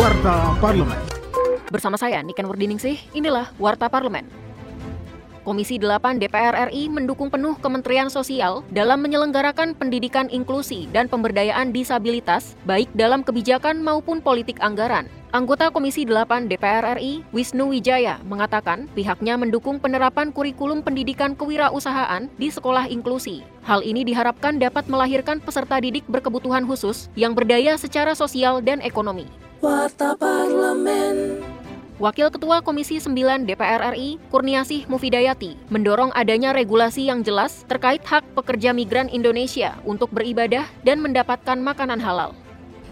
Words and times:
Warta 0.00 0.56
Parlemen. 0.64 0.96
Bersama 1.68 2.00
saya 2.00 2.24
Niken 2.24 2.48
Wardiningsih, 2.48 2.96
inilah 3.12 3.52
Warta 3.60 3.84
Parlemen. 3.92 4.24
Komisi 5.44 5.76
8 5.76 6.16
DPR 6.16 6.72
RI 6.72 6.88
mendukung 6.88 7.28
penuh 7.28 7.52
Kementerian 7.60 8.08
Sosial 8.08 8.64
dalam 8.72 9.04
menyelenggarakan 9.04 9.76
pendidikan 9.76 10.32
inklusi 10.32 10.88
dan 10.88 11.04
pemberdayaan 11.04 11.76
disabilitas, 11.76 12.56
baik 12.64 12.88
dalam 12.96 13.20
kebijakan 13.20 13.84
maupun 13.84 14.24
politik 14.24 14.56
anggaran. 14.64 15.04
Anggota 15.36 15.68
Komisi 15.68 16.08
8 16.08 16.48
DPR 16.48 16.96
RI, 16.96 17.20
Wisnu 17.36 17.68
Wijaya, 17.68 18.24
mengatakan 18.24 18.88
pihaknya 18.96 19.36
mendukung 19.36 19.84
penerapan 19.84 20.32
kurikulum 20.32 20.80
pendidikan 20.80 21.36
kewirausahaan 21.36 22.24
di 22.40 22.48
sekolah 22.48 22.88
inklusi. 22.88 23.44
Hal 23.68 23.84
ini 23.84 24.08
diharapkan 24.08 24.56
dapat 24.56 24.88
melahirkan 24.88 25.44
peserta 25.44 25.76
didik 25.76 26.08
berkebutuhan 26.08 26.64
khusus 26.64 27.12
yang 27.20 27.36
berdaya 27.36 27.76
secara 27.76 28.16
sosial 28.16 28.64
dan 28.64 28.80
ekonomi. 28.80 29.28
Warta 29.60 30.16
Parlemen. 30.16 31.36
Wakil 32.00 32.32
Ketua 32.32 32.64
Komisi 32.64 32.96
9 32.96 33.44
DPR 33.44 33.92
RI, 33.92 34.16
Kurniasih 34.32 34.88
Mufidayati, 34.88 35.52
mendorong 35.68 36.08
adanya 36.16 36.56
regulasi 36.56 37.12
yang 37.12 37.20
jelas 37.20 37.68
terkait 37.68 38.00
hak 38.00 38.24
pekerja 38.32 38.72
migran 38.72 39.12
Indonesia 39.12 39.76
untuk 39.84 40.08
beribadah 40.16 40.64
dan 40.80 41.04
mendapatkan 41.04 41.60
makanan 41.60 42.00
halal. 42.00 42.32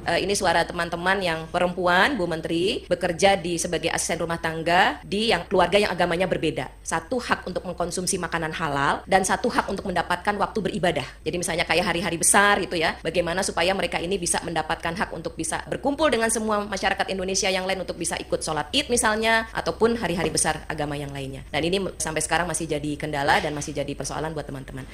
Uh, 0.07 0.19
ini 0.21 0.35
suara 0.37 0.63
teman-teman 0.63 1.19
yang 1.19 1.41
perempuan, 1.51 2.15
Bu 2.15 2.29
Menteri, 2.31 2.87
bekerja 2.87 3.35
di 3.35 3.59
sebagai 3.59 3.91
asisten 3.91 4.23
rumah 4.23 4.39
tangga 4.39 5.03
di 5.03 5.35
yang 5.35 5.45
keluarga 5.51 5.81
yang 5.81 5.91
agamanya 5.91 6.31
berbeda. 6.31 6.71
Satu 6.85 7.19
hak 7.19 7.49
untuk 7.49 7.65
mengkonsumsi 7.67 8.17
makanan 8.21 8.55
halal 8.55 9.03
dan 9.05 9.27
satu 9.27 9.51
hak 9.51 9.69
untuk 9.69 9.85
mendapatkan 9.89 10.35
waktu 10.39 10.59
beribadah. 10.63 11.05
Jadi 11.25 11.37
misalnya 11.37 11.65
kayak 11.67 11.91
hari-hari 11.91 12.17
besar 12.21 12.61
itu 12.63 12.79
ya, 12.79 12.97
bagaimana 13.01 13.43
supaya 13.43 13.75
mereka 13.75 13.99
ini 13.99 14.17
bisa 14.17 14.41
mendapatkan 14.45 14.95
hak 14.95 15.11
untuk 15.13 15.35
bisa 15.35 15.65
berkumpul 15.67 16.09
dengan 16.09 16.29
semua 16.29 16.65
masyarakat 16.65 17.11
Indonesia 17.11 17.49
yang 17.49 17.67
lain 17.67 17.83
untuk 17.83 17.97
bisa 17.97 18.17
ikut 18.17 18.41
sholat 18.41 18.69
id 18.73 18.89
misalnya, 18.93 19.49
ataupun 19.53 19.99
hari-hari 19.99 20.31
besar 20.33 20.65
agama 20.69 20.95
yang 20.95 21.11
lainnya. 21.11 21.43
Dan 21.51 21.65
ini 21.67 21.83
sampai 21.97 22.21
sekarang 22.21 22.47
masih 22.47 22.69
jadi 22.69 22.97
kendala 22.97 23.41
dan 23.41 23.53
masih 23.57 23.75
jadi 23.75 23.93
persoalan 23.97 24.33
buat 24.37 24.47
teman-teman. 24.47 24.85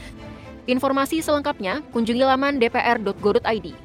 Informasi 0.65 1.21
selengkapnya 1.21 1.85
kunjungi 1.93 2.25
laman 2.25 2.57
dpr.go.id. 2.57 3.84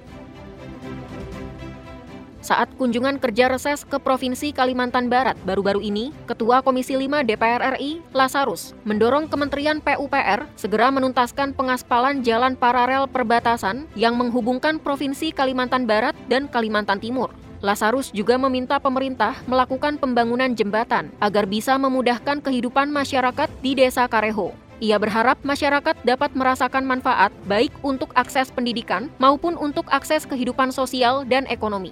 Saat 2.40 2.72
kunjungan 2.80 3.20
kerja 3.20 3.52
reses 3.52 3.84
ke 3.84 4.00
Provinsi 4.00 4.56
Kalimantan 4.56 5.12
Barat 5.12 5.36
baru-baru 5.44 5.84
ini, 5.84 6.16
Ketua 6.24 6.64
Komisi 6.64 6.96
5 6.96 7.28
DPR 7.28 7.76
RI, 7.76 8.00
Lasarus, 8.16 8.72
mendorong 8.88 9.28
Kementerian 9.28 9.84
PUPR 9.84 10.48
segera 10.56 10.88
menuntaskan 10.88 11.52
pengaspalan 11.52 12.24
jalan 12.24 12.56
paralel 12.56 13.12
perbatasan 13.12 13.92
yang 14.00 14.16
menghubungkan 14.16 14.80
Provinsi 14.80 15.36
Kalimantan 15.36 15.84
Barat 15.84 16.16
dan 16.32 16.48
Kalimantan 16.48 17.04
Timur. 17.04 17.36
Lasarus 17.60 18.08
juga 18.16 18.40
meminta 18.40 18.80
pemerintah 18.80 19.36
melakukan 19.44 20.00
pembangunan 20.00 20.56
jembatan 20.56 21.12
agar 21.20 21.44
bisa 21.44 21.76
memudahkan 21.76 22.40
kehidupan 22.40 22.88
masyarakat 22.88 23.52
di 23.60 23.76
Desa 23.76 24.08
Kareho. 24.08 24.56
Ia 24.80 24.96
berharap 24.96 25.44
masyarakat 25.44 26.08
dapat 26.08 26.32
merasakan 26.40 26.88
manfaat 26.88 27.36
baik 27.52 27.76
untuk 27.84 28.16
akses 28.16 28.48
pendidikan 28.48 29.12
maupun 29.20 29.60
untuk 29.60 29.84
akses 29.92 30.24
kehidupan 30.24 30.72
sosial 30.72 31.28
dan 31.28 31.44
ekonomi 31.52 31.92